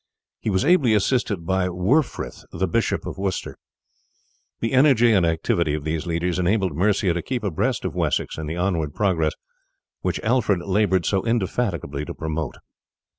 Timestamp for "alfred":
10.21-10.63